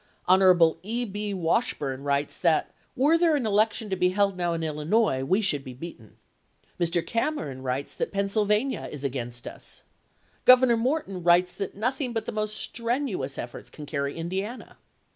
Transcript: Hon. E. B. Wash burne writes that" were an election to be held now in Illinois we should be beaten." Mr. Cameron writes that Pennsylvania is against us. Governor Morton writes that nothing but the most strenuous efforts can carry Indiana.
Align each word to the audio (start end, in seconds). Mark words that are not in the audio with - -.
Hon. 0.27 0.77
E. 0.81 1.05
B. 1.05 1.31
Wash 1.31 1.75
burne 1.75 2.01
writes 2.03 2.35
that" 2.39 2.73
were 2.95 3.13
an 3.35 3.45
election 3.45 3.87
to 3.91 3.95
be 3.95 4.09
held 4.09 4.35
now 4.35 4.53
in 4.53 4.63
Illinois 4.63 5.23
we 5.23 5.41
should 5.41 5.63
be 5.63 5.75
beaten." 5.75 6.17
Mr. 6.79 7.05
Cameron 7.05 7.61
writes 7.61 7.93
that 7.93 8.11
Pennsylvania 8.11 8.89
is 8.91 9.03
against 9.03 9.47
us. 9.47 9.83
Governor 10.43 10.75
Morton 10.77 11.21
writes 11.21 11.53
that 11.53 11.75
nothing 11.75 12.13
but 12.13 12.25
the 12.25 12.31
most 12.31 12.57
strenuous 12.57 13.37
efforts 13.37 13.69
can 13.69 13.85
carry 13.85 14.15
Indiana. 14.17 14.75